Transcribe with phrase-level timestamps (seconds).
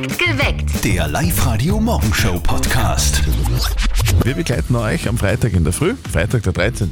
[0.00, 0.82] Geweckt.
[0.82, 3.20] Der Live-Radio-Morgenshow-Podcast.
[4.24, 6.90] Wir begleiten euch am Freitag in der Früh, Freitag der 13.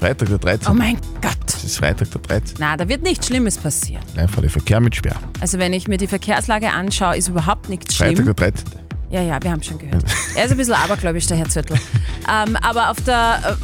[0.00, 0.72] Freitag der 13.
[0.72, 1.36] Oh mein Gott.
[1.46, 2.56] Es ist Freitag der 13.
[2.58, 4.02] Na, da wird nichts Schlimmes passieren.
[4.16, 5.14] Einfach der Verkehr mit Sperr.
[5.40, 8.26] Also wenn ich mir die Verkehrslage anschaue, ist überhaupt nichts Freitag schlimm.
[8.26, 8.64] der 13.
[9.10, 10.02] Ja, ja, wir haben schon gehört.
[10.34, 11.78] Er ist ein bisschen abergläubisch, der Herr Zürtel.
[12.28, 13.54] ähm, aber auf, der, äh,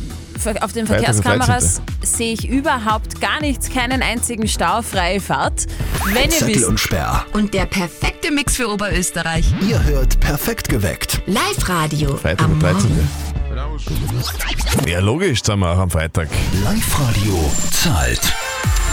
[0.46, 5.66] auf den Verkehrskameras sehe ich überhaupt gar nichts, keinen einzigen Stau, freie Fahrt.
[6.12, 7.24] Wenn ihr Zettel wisst, und Sperr.
[7.32, 9.46] Und der perfekte Mix für Oberösterreich.
[9.68, 11.22] Ihr hört Perfekt geweckt.
[11.26, 12.90] Live-Radio Freitag am der 13.
[12.90, 13.08] Morgen.
[14.86, 16.28] Ja, logisch, sind wir auch am Freitag.
[16.62, 18.20] Live-Radio zahlt.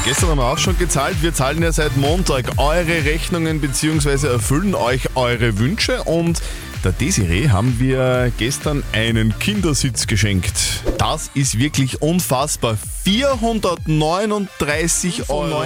[0.06, 1.22] Gestern haben wir auch schon gezahlt.
[1.22, 4.28] Wir zahlen ja seit Montag eure Rechnungen bzw.
[4.28, 6.42] erfüllen euch eure Wünsche und
[6.84, 10.82] der Desiree haben wir gestern einen Kindersitz geschenkt.
[10.98, 12.78] Das ist wirklich unfassbar.
[13.06, 15.64] 439,90 Euro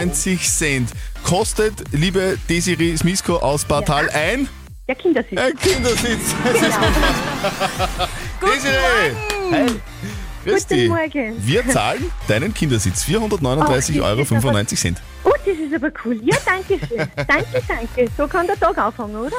[1.23, 4.47] kostet, liebe Desiree Smisko aus Bartal, ein,
[4.87, 5.37] Der Kindersitz.
[5.37, 6.33] ein Kindersitz.
[6.43, 8.09] Das ist unfassbar.
[8.41, 9.13] Desiree!
[9.51, 9.67] Hey.
[10.45, 10.89] Grüß Guten dich.
[10.89, 11.33] Morgen.
[11.39, 13.03] Wir zahlen deinen Kindersitz.
[13.05, 14.21] 439,95 Ach, Euro.
[15.23, 16.19] Oh, das ist aber cool.
[16.23, 16.99] Ja, danke schön.
[17.15, 18.07] danke, danke.
[18.15, 19.35] So kann der Tag anfangen, oder?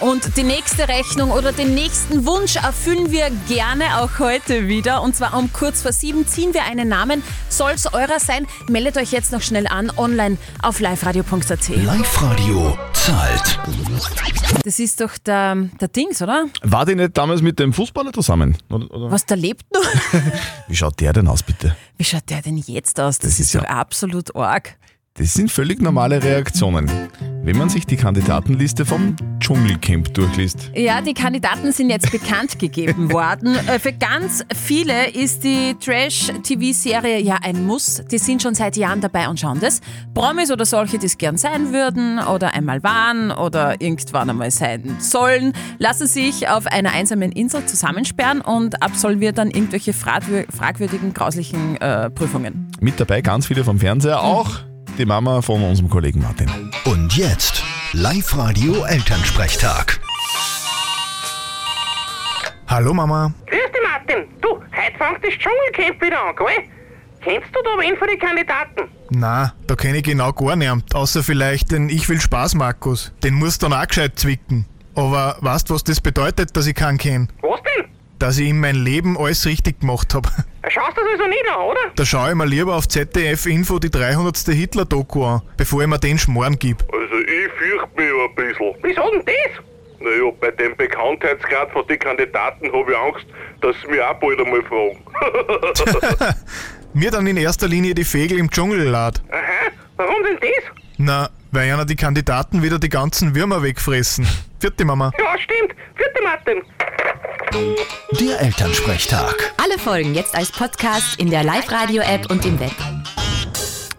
[0.00, 5.00] Und die nächste Rechnung oder den nächsten Wunsch erfüllen wir gerne auch heute wieder.
[5.02, 7.22] Und zwar um kurz vor sieben ziehen wir einen Namen.
[7.48, 11.68] Soll es eurer sein, meldet euch jetzt noch schnell an online auf liveradio.at.
[11.68, 13.58] Live-Radio zahlt.
[14.64, 16.46] Das ist doch der, der Dings, oder?
[16.62, 18.56] War die nicht damals mit dem Fußballer zusammen?
[18.70, 19.10] Oder, oder?
[19.10, 19.82] Was, der lebt noch?
[20.68, 21.76] Wie schaut der denn aus, bitte?
[21.96, 23.18] Wie schaut der denn jetzt aus?
[23.18, 24.76] Das, Das ist, ist ja- absolut arg.
[25.16, 26.90] Das sind völlig normale Reaktionen,
[27.44, 30.72] wenn man sich die Kandidatenliste vom Dschungelcamp durchliest.
[30.74, 33.56] Ja, die Kandidaten sind jetzt bekannt gegeben worden.
[33.68, 38.02] Äh, Für ganz viele ist die Trash-TV-Serie ja ein Muss.
[38.10, 39.80] Die sind schon seit Jahren dabei und schauen das.
[40.14, 44.96] Promis oder solche, die es gern sein würden oder einmal waren oder irgendwann einmal sein
[44.98, 51.76] sollen, lassen sich auf einer einsamen Insel zusammensperren und absolvieren dann irgendwelche fragwür- fragwürdigen, grauslichen
[51.80, 52.66] äh, Prüfungen.
[52.80, 54.58] Mit dabei ganz viele vom Fernseher, auch
[54.98, 56.50] die Mama von unserem Kollegen Martin.
[56.84, 57.62] Und jetzt
[57.92, 60.00] Live-Radio Elternsprechtag.
[62.68, 63.32] Hallo Mama.
[63.46, 64.28] Grüß dich, Martin.
[64.40, 66.68] Du, heute fängt das Dschungelcamp wieder an, gell?
[67.20, 68.82] Kennst du da wen von den Kandidaten?
[69.10, 73.12] Na, da kenne ich genau gar niemand, außer vielleicht den Ich will Spaß Markus.
[73.22, 74.66] Den musst du dann auch gescheit zwicken.
[74.94, 77.28] Aber weißt was das bedeutet, dass ich keinen kenn?
[77.42, 77.90] Was denn?
[78.18, 80.26] Dass ich in meinem Leben alles richtig gemacht hab.
[80.68, 81.80] Schaust du das also nicht an, oder?
[81.94, 84.36] Da schaue ich mir lieber auf ZDF Info die 300.
[84.38, 86.82] Hitler-Doku an, bevor ich mir den Schmoren gib.
[86.92, 88.74] Also ich fürchte mich ein bisschen.
[88.82, 89.64] Wieso denn das?
[90.00, 93.26] Naja, bei dem Bekanntheitsgrad von den Kandidaten habe ich Angst,
[93.60, 96.34] dass sie mich auch bald einmal fragen.
[96.94, 99.22] Mir dann in erster Linie die Fegel im Dschungel lad.
[99.30, 100.64] Aha, warum denn das?
[100.98, 104.26] Na, weil ja die Kandidaten wieder die ganzen Würmer wegfressen.
[104.58, 105.12] Vierte Mama.
[105.18, 105.74] Ja, stimmt.
[105.94, 106.62] Vierte Martin.
[108.20, 109.52] Der Elternsprechtag.
[109.62, 112.74] Alle Folgen jetzt als Podcast in der Live-Radio-App und im Web.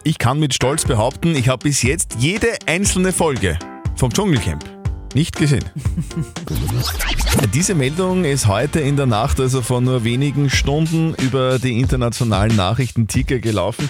[0.04, 3.58] Ich kann mit Stolz behaupten, ich habe bis jetzt jede einzelne Folge
[3.96, 4.66] vom Dschungelcamp
[5.14, 5.64] nicht gesehen.
[7.54, 12.56] Diese Meldung ist heute in der Nacht, also vor nur wenigen Stunden, über die internationalen
[12.56, 13.90] Nachrichtenticker gelaufen.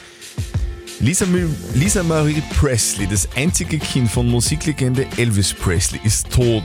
[1.06, 1.28] Lisa,
[1.76, 6.64] Lisa Marie Presley, das einzige Kind von Musiklegende Elvis Presley, ist tot.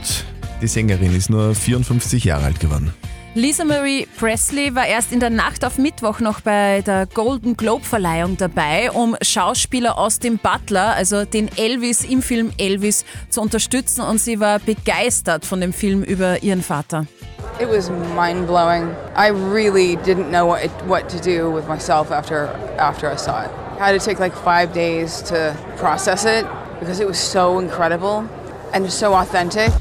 [0.59, 2.91] Die Sängerin ist nur 54 Jahre alt geworden.
[3.35, 7.85] Lisa Marie Presley war erst in der Nacht auf Mittwoch noch bei der Golden Globe
[7.85, 14.19] Verleihung dabei, um Schauspieler Austin Butler, also den Elvis im Film Elvis, zu unterstützen und
[14.19, 17.05] sie war begeistert von dem Film über ihren Vater.
[17.59, 18.89] It was mind blowing.
[19.15, 23.43] I really didn't know what, it, what to do with myself after after I saw
[23.43, 23.51] it.
[23.81, 26.45] Had to take like five days to process it
[26.79, 28.29] because it was so incredible
[28.73, 29.71] and so authentic.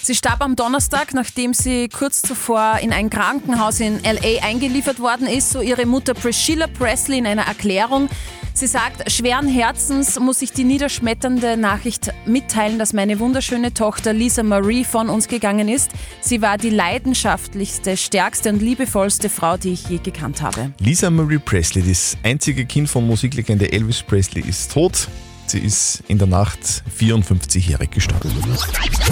[0.00, 5.26] Sie starb am Donnerstag, nachdem sie kurz zuvor in ein Krankenhaus in LA eingeliefert worden
[5.26, 8.08] ist, so ihre Mutter Priscilla Presley in einer Erklärung.
[8.54, 14.42] Sie sagt, schweren Herzens muss ich die niederschmetternde Nachricht mitteilen, dass meine wunderschöne Tochter Lisa
[14.42, 15.90] Marie von uns gegangen ist.
[16.20, 20.72] Sie war die leidenschaftlichste, stärkste und liebevollste Frau, die ich je gekannt habe.
[20.78, 25.08] Lisa Marie Presley, das einzige Kind von Musiklegende Elvis Presley, ist tot.
[25.46, 26.60] Sie ist in der Nacht
[26.98, 28.30] 54-jährig gestorben.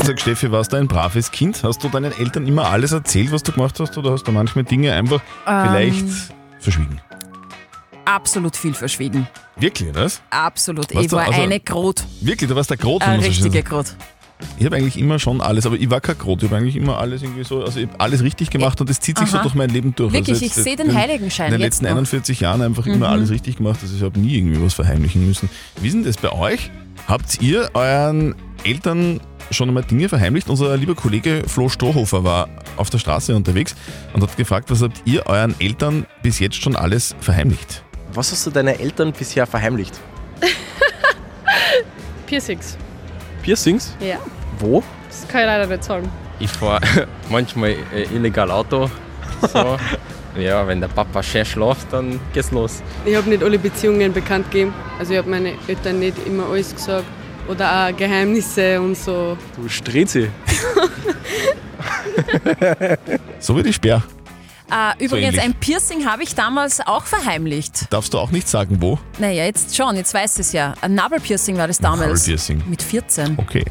[0.05, 1.63] Sag Steffi, warst du ein braves Kind?
[1.65, 4.65] Hast du deinen Eltern immer alles erzählt, was du gemacht hast, oder hast du manchmal
[4.65, 6.07] Dinge einfach vielleicht
[6.61, 7.01] verschwiegen?
[8.15, 9.27] Absolut viel verschwiegen.
[9.57, 10.21] Wirklich, das?
[10.31, 10.95] Absolut.
[10.95, 12.05] Was ich du- war also- eine Grot.
[12.21, 13.03] Wirklich, du warst der Grot.
[13.03, 13.63] Eine richtige.
[13.63, 13.95] Grot.
[14.59, 16.43] Ich habe eigentlich immer schon alles, aber ich war kein Grot.
[16.43, 19.19] Ich habe eigentlich immer alles irgendwie so, also ich alles richtig gemacht und das zieht
[19.19, 19.43] sich so Aha.
[19.43, 20.15] durch mein Leben durch.
[20.15, 21.91] Wirklich, also ich sehe den in- Heiligenschein In den jetzt letzten noch.
[21.91, 23.03] 41 Jahren einfach immer Mhm.
[23.13, 23.81] alles richtig gemacht.
[23.83, 25.51] Also ich habe nie irgendwie was verheimlichen müssen.
[25.81, 26.71] Wie ist denn das bei euch?
[27.07, 28.35] Habt ihr euren
[28.65, 29.21] Eltern
[29.51, 30.49] schon einmal Dinge verheimlicht?
[30.49, 32.49] Unser lieber Kollege Flo Strohhofer war
[32.79, 33.75] auf der Straße unterwegs
[34.15, 37.85] und hat gefragt, was habt ihr euren Eltern bis jetzt schon alles verheimlicht?
[38.13, 39.99] Was hast du deinen Eltern bisher verheimlicht?
[42.27, 42.77] Piercings.
[43.43, 43.97] Piercings?
[44.01, 44.19] Ja.
[44.59, 44.83] Wo?
[45.09, 46.09] Das kann ich leider nicht sagen.
[46.41, 46.81] Ich fahre
[47.31, 48.91] manchmal äh, illegal Auto.
[49.53, 49.77] So.
[50.41, 52.83] ja, wenn der Papa schön schläft, dann geht's los.
[53.05, 54.75] Ich habe nicht alle Beziehungen bekannt gegeben.
[54.99, 57.05] Also ich habe meine Eltern nicht immer alles gesagt.
[57.49, 59.37] Oder auch Geheimnisse und so.
[59.57, 60.29] Du Strizi.
[63.39, 64.03] So wie die Sperr.
[64.71, 65.41] Äh, übrigens, ähnlich.
[65.43, 67.87] ein Piercing habe ich damals auch verheimlicht.
[67.91, 68.99] Darfst du auch nicht sagen, wo?
[69.19, 70.75] Naja, jetzt schon, jetzt weiß es ja.
[70.81, 72.21] Ein Nabelpiercing war das damals.
[72.21, 72.63] Nabelpiercing.
[72.69, 73.37] Mit 14.
[73.39, 73.65] Okay.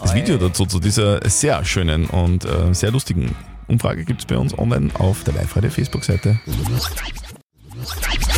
[0.00, 3.34] Das Video dazu zu dieser sehr schönen und äh, sehr lustigen
[3.66, 6.38] Umfrage gibt es bei uns online auf der Live-Radio Facebook-Seite.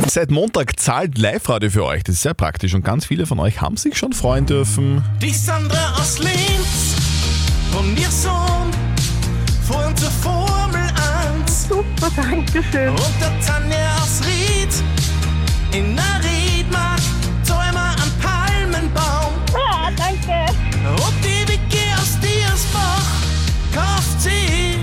[0.08, 2.02] Seit Montag zahlt Live-Radio für euch.
[2.02, 5.04] Das ist sehr praktisch und ganz viele von euch haben sich schon freuen dürfen.
[5.20, 6.96] Die Sandra aus Linz
[7.78, 8.70] und ihr Sohn
[9.70, 10.88] fuhren zur Formel
[11.44, 11.68] 1.
[11.68, 12.90] Super, danke schön.
[12.90, 14.74] Und der Tanja aus Ried
[15.72, 17.00] in der Riedmark
[17.46, 19.32] Träumer am Palmenbaum.
[19.54, 20.52] Ah, danke.
[20.84, 23.10] Und die Vicky aus Diersbach
[23.74, 24.78] kauft sie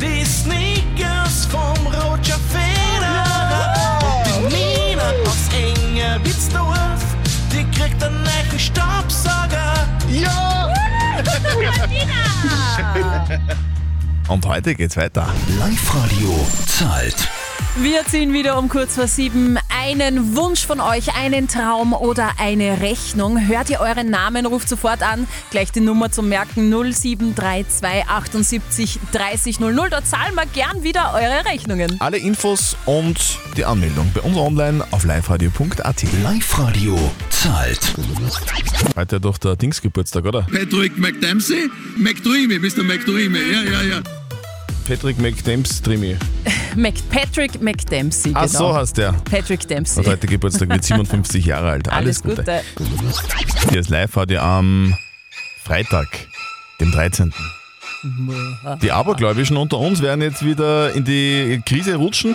[0.00, 3.98] die Sneakers vom Roger Federer.
[4.42, 7.02] Und die Nina aus Engerwitzdorf,
[7.52, 9.74] die kriegt einen neuen Staubsauger.
[10.08, 10.72] Ja!
[14.28, 15.26] Und heute geht's weiter.
[15.58, 17.28] Live-Radio zahlt.
[17.76, 22.80] Wir ziehen wieder um kurz vor sieben einen Wunsch von euch, einen Traum oder eine
[22.80, 23.46] Rechnung.
[23.46, 25.26] Hört ihr euren Namen, ruft sofort an.
[25.50, 29.90] Gleich die Nummer zum Merken 0732 78 30 00.
[29.90, 31.96] Da zahlen wir gern wieder eure Rechnungen.
[32.00, 36.04] Alle Infos und die Anmeldung bei uns online auf liveradio.at.
[36.22, 36.98] Live-Radio
[37.30, 37.94] zahlt.
[38.96, 40.42] Heute doch der Dingsgeburtstag, oder?
[40.42, 41.70] Patrick McDempsey?
[41.96, 42.82] McDreamy, Mr.
[42.82, 44.17] McDreamy, ja, ja, ja.
[44.88, 46.16] Patrick McDempstrimi.
[46.76, 48.32] Mac Patrick McDempsey.
[48.32, 48.58] Ach genau.
[48.58, 49.12] so heißt der.
[49.30, 50.02] Patrick Dempsey.
[50.02, 51.90] Hat heute Geburtstag, wird 57 Jahre alt.
[51.90, 52.62] Alles, Alles Gute.
[52.74, 53.68] Gute.
[53.68, 54.96] Hier ist live heute am
[55.62, 56.08] Freitag,
[56.80, 57.34] dem 13.
[58.80, 62.34] Die Abergläubischen unter uns werden jetzt wieder in die Krise rutschen.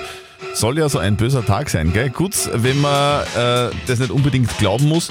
[0.53, 2.11] Soll ja so ein böser Tag sein, gell?
[2.11, 5.09] Gut, wenn man äh, das nicht unbedingt glauben muss,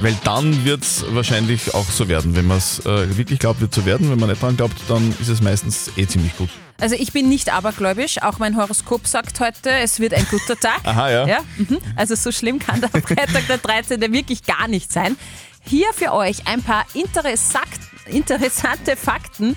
[0.00, 2.36] weil dann wird es wahrscheinlich auch so werden.
[2.36, 4.10] Wenn man es äh, wirklich glaubt, wird es so werden.
[4.10, 6.50] Wenn man nicht dran glaubt, dann ist es meistens eh ziemlich gut.
[6.80, 10.80] Also ich bin nicht abergläubisch, auch mein Horoskop sagt heute, es wird ein guter Tag.
[10.84, 11.26] Aha, ja.
[11.26, 11.78] ja mhm.
[11.96, 14.00] Also so schlimm kann der Freitag der 13.
[14.12, 15.16] wirklich gar nicht sein.
[15.64, 17.66] Hier für euch ein paar interessant,
[18.06, 19.56] interessante Fakten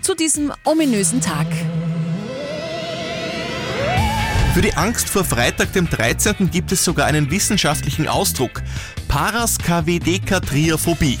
[0.00, 1.46] zu diesem ominösen Tag.
[4.54, 6.50] Für die Angst vor Freitag, dem 13.
[6.50, 8.62] gibt es sogar einen wissenschaftlichen Ausdruck.
[9.08, 11.18] Paraskavdekatriaphobie.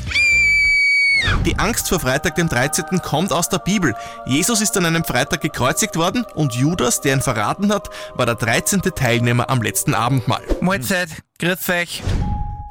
[1.44, 3.00] Die Angst vor Freitag, dem 13.
[3.02, 3.94] kommt aus der Bibel.
[4.26, 8.34] Jesus ist an einem Freitag gekreuzigt worden und Judas, der ihn verraten hat, war der
[8.34, 8.82] 13.
[8.82, 10.42] Teilnehmer am letzten Abendmahl.
[10.60, 12.02] Mahlzeit, grüß euch.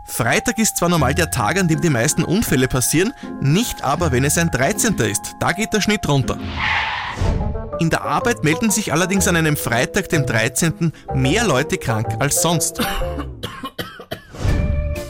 [0.07, 4.23] Freitag ist zwar normal der Tag, an dem die meisten Unfälle passieren, nicht aber, wenn
[4.23, 4.95] es ein 13.
[4.99, 5.33] ist.
[5.39, 6.37] Da geht der Schnitt runter.
[7.79, 10.93] In der Arbeit melden sich allerdings an einem Freitag, dem 13.
[11.13, 12.79] mehr Leute krank als sonst.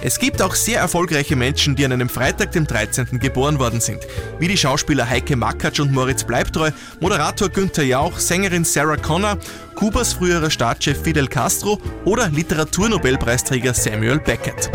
[0.05, 3.17] Es gibt auch sehr erfolgreiche Menschen, die an einem Freitag, dem 13.
[3.17, 4.05] geboren worden sind,
[4.37, 6.69] wie die Schauspieler Heike Makatsch und Moritz Bleibtreu,
[6.99, 9.39] Moderator Günther Jauch, Sängerin Sarah Connor,
[9.73, 14.69] Kubas früherer Staatschef Fidel Castro oder Literaturnobelpreisträger Samuel Beckett.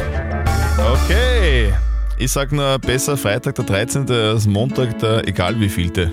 [0.77, 1.75] Okay.
[2.21, 4.11] Ich sag nur besser Freitag der 13.
[4.11, 6.13] als Montag der egal wievielte.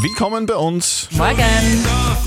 [0.00, 1.08] Willkommen bei uns.
[1.10, 1.34] Morgen.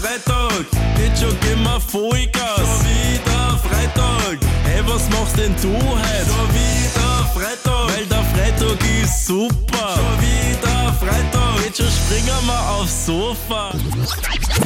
[0.02, 0.66] Freitag,
[0.98, 2.58] geht schon immer Vollgas.
[2.58, 6.26] Schon wieder Freitag, hey, was machst denn du heute?
[6.28, 9.96] Schon wieder Freitag, weil der Freitag ist super.
[9.96, 13.72] Schon wieder Freitag, jetzt schon springen wir aufs Sofa.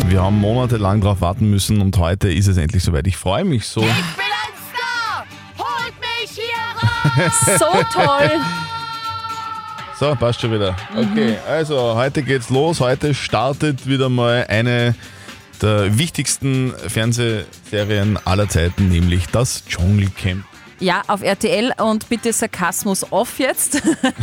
[0.08, 3.06] Wir haben monatelang darauf warten müssen und heute ist es endlich soweit.
[3.06, 3.82] Ich freue mich so.
[3.82, 4.27] Raus!
[7.58, 8.30] So toll.
[10.00, 10.76] So, passt schon wieder.
[10.96, 12.80] Okay, also heute geht's los.
[12.80, 14.94] Heute startet wieder mal eine
[15.62, 20.46] der wichtigsten Fernsehserien aller Zeiten, nämlich das Dschungelcamp.
[20.80, 23.82] Ja, auf RTL und bitte Sarkasmus off jetzt.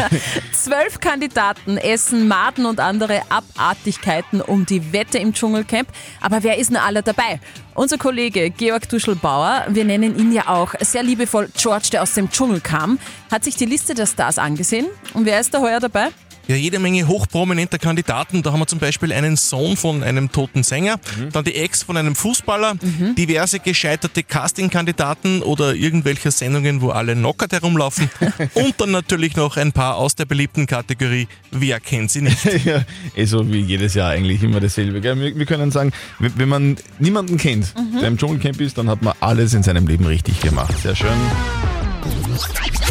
[0.52, 5.88] Zwölf Kandidaten essen Maden und andere Abartigkeiten um die Wette im Dschungelcamp.
[6.20, 7.40] Aber wer ist denn alle dabei?
[7.74, 12.30] Unser Kollege Georg Duschelbauer, wir nennen ihn ja auch sehr liebevoll George, der aus dem
[12.30, 13.00] Dschungel kam,
[13.32, 14.86] hat sich die Liste der Stars angesehen.
[15.12, 16.10] Und wer ist da heuer dabei?
[16.46, 18.42] Ja, jede Menge hochprominenter Kandidaten.
[18.42, 21.00] Da haben wir zum Beispiel einen Sohn von einem toten Sänger,
[21.32, 22.74] dann die Ex von einem Fußballer,
[23.16, 28.10] diverse gescheiterte Casting-Kandidaten oder irgendwelche Sendungen, wo alle knockert herumlaufen
[28.54, 32.44] und dann natürlich noch ein paar aus der beliebten Kategorie Wer kennt sie nicht?
[32.64, 32.84] ja,
[33.14, 35.00] eh so wie jedes Jahr eigentlich immer dasselbe.
[35.00, 35.18] Gell?
[35.18, 37.98] Wir, wir können sagen, wenn wenn man niemanden kennt, Mhm.
[38.00, 40.74] der im Dschungelcamp ist, dann hat man alles in seinem Leben richtig gemacht.
[40.82, 41.08] Sehr schön.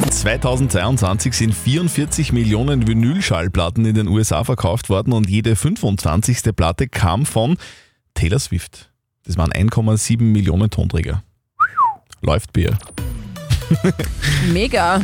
[0.02, 6.56] 2022 sind 44 Millionen Vinylschallplatten in den USA verkauft worden und jede 25.
[6.56, 7.58] Platte kam von
[8.14, 8.92] Taylor Swift.
[9.26, 11.24] Das waren 1,7 Millionen Tonträger.
[12.22, 12.78] Läuft Bier.
[14.52, 15.02] Mega.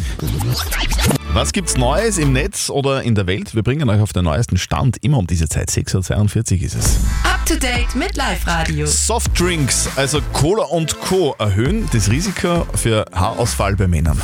[1.33, 3.55] Was gibt's Neues im Netz oder in der Welt?
[3.55, 4.97] Wir bringen euch auf den neuesten Stand.
[5.03, 5.69] Immer um diese Zeit.
[5.69, 6.99] 6.42 Uhr ist es.
[7.23, 8.85] Up to date mit Live Radio.
[8.85, 11.35] Softdrinks, also Cola und Co.
[11.39, 14.19] erhöhen das Risiko für Haarausfall bei Männern.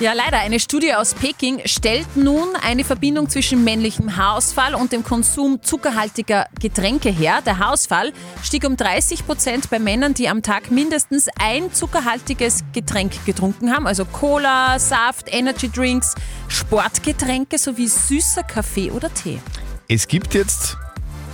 [0.00, 0.38] Ja, leider.
[0.38, 6.46] Eine Studie aus Peking stellt nun eine Verbindung zwischen männlichem Haarausfall und dem Konsum zuckerhaltiger
[6.58, 7.42] Getränke her.
[7.44, 13.26] Der Haarausfall stieg um 30 Prozent bei Männern, die am Tag mindestens ein zuckerhaltiges Getränk
[13.26, 13.86] getrunken haben.
[13.86, 16.14] Also Cola, Saft, Energy Drinks,
[16.48, 19.38] Sportgetränke sowie süßer Kaffee oder Tee.
[19.86, 20.78] Es gibt jetzt,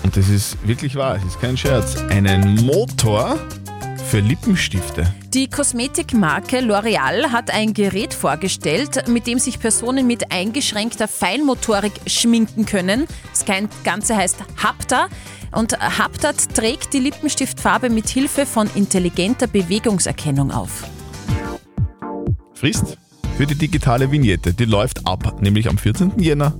[0.02, 3.38] und das ist wirklich wahr, es ist kein Scherz, einen Motor
[4.06, 5.12] für Lippenstifte.
[5.34, 12.66] Die Kosmetikmarke L'Oreal hat ein Gerät vorgestellt, mit dem sich Personen mit eingeschränkter Feinmotorik schminken
[12.66, 13.06] können.
[13.32, 13.44] Das
[13.84, 15.08] Ganze heißt Hapta.
[15.50, 20.84] Und Haptat trägt die Lippenstiftfarbe mit Hilfe von intelligenter Bewegungserkennung auf.
[22.54, 22.96] Frist
[23.36, 24.54] für die digitale Vignette.
[24.54, 26.12] Die läuft ab, nämlich am 14.
[26.18, 26.54] Jänner.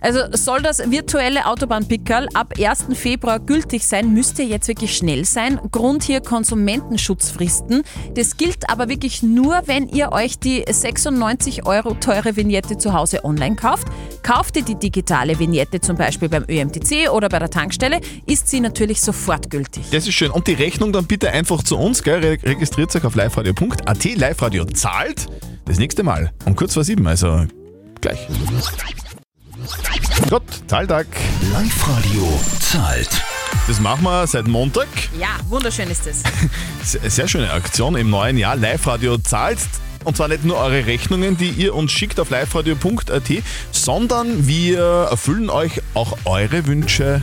[0.00, 2.86] Also soll das virtuelle Autobahnpickerl ab 1.
[2.94, 5.60] Februar gültig sein, müsst ihr jetzt wirklich schnell sein.
[5.70, 7.82] Grund hier Konsumentenschutzfristen.
[8.14, 13.24] Das gilt aber wirklich nur, wenn ihr euch die 96 Euro teure Vignette zu Hause
[13.24, 13.88] online kauft.
[14.22, 18.60] Kauft ihr die digitale Vignette zum Beispiel beim ÖMTC oder bei der Tankstelle, ist sie
[18.60, 19.84] natürlich sofort gültig.
[19.90, 20.30] Das ist schön.
[20.30, 22.18] Und die Rechnung dann bitte einfach zu uns, gell?
[22.24, 24.04] Re- Registriert euch auf liveradio.at.
[24.16, 25.26] Live Radio zahlt
[25.64, 27.44] das nächste Mal um kurz vor sieben, also
[28.00, 28.26] gleich.
[30.28, 31.06] Gott, Zahltag.
[31.52, 33.22] Live-Radio zahlt.
[33.66, 34.88] Das machen wir seit Montag.
[35.18, 36.22] Ja, wunderschön ist es.
[36.82, 38.56] Sehr, sehr schöne Aktion im neuen Jahr.
[38.56, 39.58] Live-Radio zahlt.
[40.04, 45.50] Und zwar nicht nur eure Rechnungen, die ihr uns schickt auf liveradio.at, sondern wir erfüllen
[45.50, 47.22] euch auch eure Wünsche.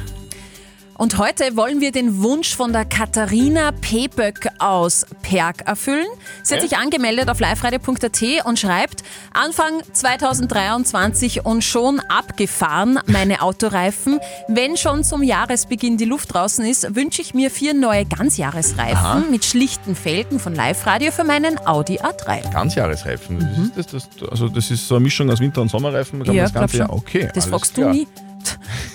[0.97, 6.05] Und heute wollen wir den Wunsch von der Katharina Peböck aus Perg erfüllen.
[6.41, 6.69] Sie hat Ja.
[6.69, 14.19] sich angemeldet auf liveradio.at und schreibt, Anfang 2023 und schon abgefahren meine Autoreifen.
[14.47, 19.23] Wenn schon zum Jahresbeginn die Luft draußen ist, wünsche ich mir vier neue Ganzjahresreifen Aha.
[19.29, 22.51] mit schlichten Felgen von Live Radio für meinen Audi A3.
[22.53, 23.73] Ganzjahresreifen.
[23.75, 26.23] Ist das, das, also das ist so eine Mischung aus Winter- und Sommerreifen.
[26.25, 26.89] Ja, das ganze schon.
[26.89, 28.07] Okay, Das fragst du nie.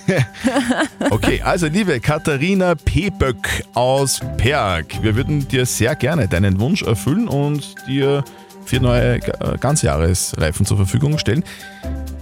[1.10, 7.28] Okay, also liebe Katharina Peböck aus Perg, wir würden dir sehr gerne deinen Wunsch erfüllen
[7.28, 8.24] und dir
[8.64, 11.44] vier neue äh, Ganzjahresreifen zur Verfügung stellen.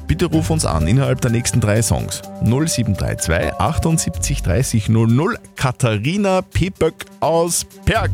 [0.07, 2.23] Bitte ruf uns an innerhalb der nächsten drei Songs.
[2.43, 8.11] 0732 78 30 00 Katharina Peböck aus Perg.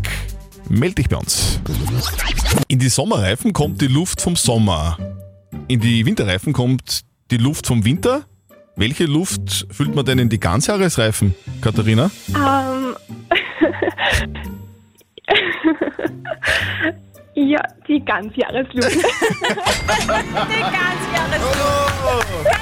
[0.68, 1.61] Meld dich bei uns.
[2.68, 4.99] In die Sommerreifen kommt die Luft vom Sommer.
[5.68, 8.25] In die Winterreifen kommt die Luft vom Winter.
[8.76, 12.11] Welche Luft füllt man denn in die Ganzjahresreifen, Katharina?
[12.28, 12.97] Ähm.
[17.35, 18.90] ja, die Ganzjahresluft.
[18.95, 22.53] Die Ganzjahresluft.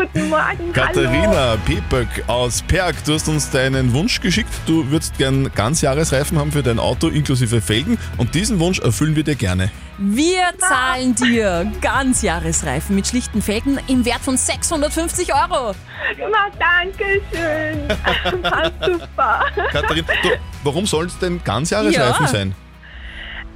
[0.00, 0.72] Katharina, guten Morgen.
[0.72, 4.48] Katharina Pepöck aus Perg, du hast uns deinen Wunsch geschickt.
[4.66, 9.24] Du würdest gern Ganzjahresreifen haben für dein Auto inklusive Felgen und diesen Wunsch erfüllen wir
[9.24, 9.70] dir gerne.
[9.98, 15.74] Wir zahlen dir Ganzjahresreifen mit schlichten Felgen im Wert von 650 Euro.
[16.18, 18.42] Na, danke schön.
[18.42, 19.44] Passt super.
[19.70, 20.28] Katharina, du,
[20.64, 22.32] warum sollen es denn Ganzjahresreifen Ja.
[22.32, 22.54] sein?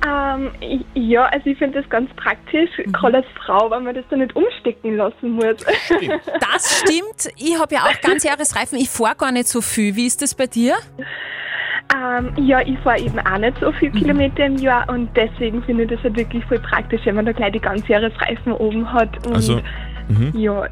[0.06, 0.50] Ähm,
[0.94, 4.36] ja, also ich finde das ganz praktisch, gerade als Frau, weil man das dann nicht
[4.36, 5.64] umstecken lassen muss.
[6.40, 7.32] Das stimmt.
[7.36, 8.78] Ich habe ja auch Ganzjahresreifen.
[8.78, 9.96] Ich fahre gar nicht so viel.
[9.96, 10.74] Wie ist das bei dir?
[11.94, 15.84] Ähm, ja, ich fahre eben auch nicht so viele Kilometer im Jahr und deswegen finde
[15.84, 19.10] ich das halt wirklich voll praktisch, wenn man da gleich die Ganzjahresreifen oben hat.
[19.32, 19.60] Also,
[20.08, 20.32] mhm.
[20.34, 20.66] ja.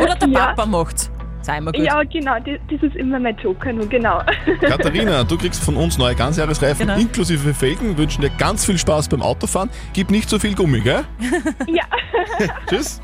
[0.00, 0.46] Oder der ja.
[0.46, 1.10] Papa macht's.
[1.48, 1.82] Sei mal gut.
[1.82, 4.20] Ja, genau, das, das ist immer mein Joker, nur genau.
[4.60, 6.98] Katharina, du kriegst von uns neue Ganzjahresreifen Genau.
[7.00, 7.96] inklusive Felgen.
[7.96, 9.70] Wünschen dir ganz viel Spaß beim Autofahren.
[9.94, 11.06] Gib nicht so viel Gummi, gell?
[11.66, 11.84] ja.
[12.68, 13.00] Tschüss.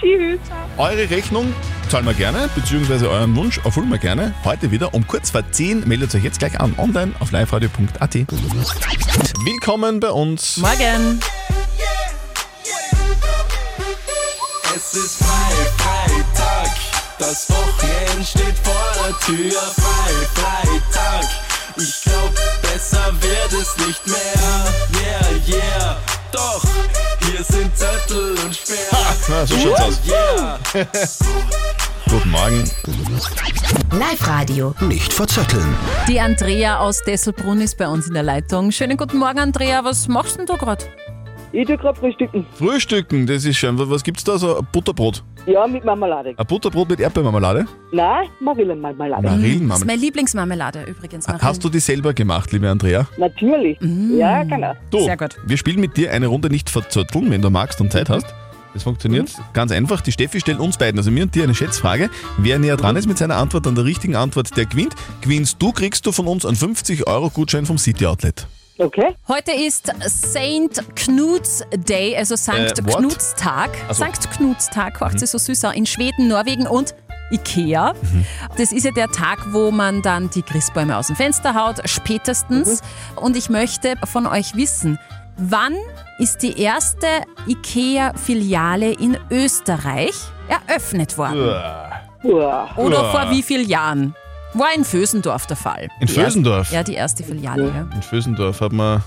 [0.00, 0.40] Tschüss.
[0.78, 1.54] Eure Rechnung
[1.88, 4.34] zahlen wir gerne, beziehungsweise euren Wunsch erfüllen wir gerne.
[4.44, 5.86] Heute wieder um kurz vor 10.
[5.86, 8.14] Meldet euch jetzt gleich an, online auf liveradio.at.
[8.16, 10.56] Willkommen bei uns.
[10.56, 11.20] Morgen.
[14.74, 15.49] Es ist frei, Freitag.
[17.20, 19.60] Das Wochenende steht vor der Tür.
[19.60, 21.28] Frei, Freitag.
[21.76, 24.64] Ich glaub, besser wird es nicht mehr.
[25.02, 25.96] Yeah, yeah.
[26.32, 26.64] Doch,
[27.20, 28.76] hier sind Zettel und Sperr.
[29.28, 30.00] na, so schaut's aus.
[30.06, 30.58] Yeah.
[32.08, 32.70] Guten Morgen.
[33.92, 34.74] Live-Radio.
[34.80, 35.76] Nicht verzetteln.
[36.08, 38.72] Die Andrea aus Desselbrunn ist bei uns in der Leitung.
[38.72, 39.84] Schönen guten Morgen, Andrea.
[39.84, 40.86] Was machst denn du gerade?
[41.52, 42.46] Ich tue gerade frühstücken.
[42.54, 43.76] Frühstücken, das ist schön.
[43.76, 44.38] Was gibt's da?
[44.38, 45.24] So ein Butterbrot?
[45.46, 46.34] Ja, mit Marmelade.
[46.36, 47.66] Ein Butterbrot mit Erdbeermarmelade?
[47.92, 49.22] Nein, Marillenmarmelade.
[49.22, 49.86] Das ist Marillenmarmelade.
[49.86, 51.26] meine Lieblingsmarmelade übrigens.
[51.26, 51.42] Marillen.
[51.42, 53.06] Hast du die selber gemacht, liebe Andrea?
[53.16, 53.78] Natürlich.
[53.80, 54.74] Ja, genau.
[54.90, 55.36] Du, Sehr gut.
[55.44, 58.32] wir spielen mit dir eine Runde nicht verzötteln, wenn du magst und Zeit hast.
[58.72, 60.00] Das funktioniert ganz einfach.
[60.02, 62.10] Die Steffi stellt uns beiden, also mir und dir, eine Schätzfrage.
[62.38, 64.94] Wer näher dran ist mit seiner Antwort an der richtigen Antwort, der gewinnt.
[65.22, 68.46] Gewinnst du, kriegst du von uns einen 50-Euro-Gutschein vom City Outlet.
[68.80, 69.14] Okay.
[69.28, 70.82] Heute ist St.
[70.96, 72.78] Knuts Day, also St.
[72.78, 72.82] Äh?
[72.82, 73.70] Knutstag.
[73.90, 74.06] So.
[74.06, 74.30] St.
[74.30, 75.74] Knutstag, macht sie so süß an.
[75.74, 76.94] In Schweden, Norwegen und
[77.30, 77.92] Ikea.
[78.56, 82.80] Das ist ja der Tag, wo man dann die Christbäume aus dem Fenster haut, spätestens.
[83.16, 84.98] Und ich möchte von euch wissen,
[85.36, 85.76] wann
[86.18, 87.06] ist die erste
[87.46, 90.14] Ikea-Filiale in Österreich
[90.48, 91.54] eröffnet worden?
[92.22, 93.10] Oder Uah.
[93.12, 94.14] vor wie vielen Jahren?
[94.54, 95.84] War in Vösendorf der Fall.
[96.00, 96.72] In Die erste- Vösendorf?
[96.72, 97.86] Ja, die erste Filiale, ja.
[97.94, 99.02] In Vösendorf hat man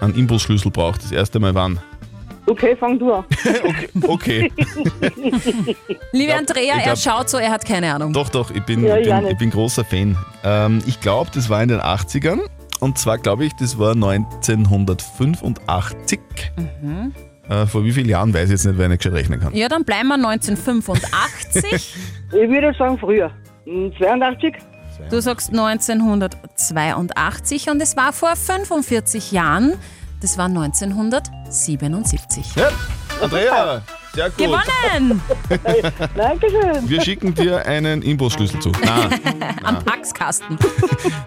[0.00, 1.02] einen Imbusschlüssel braucht.
[1.02, 1.78] Das erste Mal wann?
[2.48, 3.24] Okay, fang du an.
[4.06, 4.52] Okay.
[6.12, 8.12] Liebe Ja, Andrea, ich er glaub- schaut so, er hat keine Ahnung.
[8.12, 10.16] Doch, doch, ich bin, Ja, ich bin, ich bin großer Fan.
[10.44, 12.38] Ähm, ich glaube, das war in den 80ern.
[12.78, 16.20] Und zwar glaube ich, das war 1985.
[16.82, 17.12] Mhm.
[17.48, 19.54] Äh, vor wie vielen Jahren weiß ich jetzt nicht, wer nicht gescheit rechnen kann.
[19.54, 21.94] Ja, dann bleiben wir 1985.
[22.32, 23.30] Ich würde sagen früher.
[23.66, 24.54] Hm, 82?
[25.10, 29.74] Du sagst 1982 und es war vor 45 Jahren.
[30.20, 32.54] Das war 1977.
[32.56, 32.68] Ja,
[33.22, 33.82] Andrea,
[34.14, 34.38] sehr gut.
[34.38, 35.20] Gewonnen!
[36.16, 36.88] Dankeschön.
[36.88, 38.70] Wir schicken dir einen Imbusschlüssel zu.
[38.84, 39.20] Nein,
[39.62, 40.56] Am Packskasten.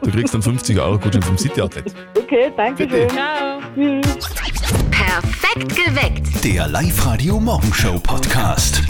[0.01, 1.93] du kriegst einen 50-Euro-Gutschein vom City Outlet.
[2.17, 3.07] Okay, danke schön.
[3.09, 3.59] Ciao.
[3.75, 4.07] Tschüss.
[4.91, 6.43] Perfekt geweckt.
[6.43, 8.81] Der Live-Radio Morgenshow Podcast.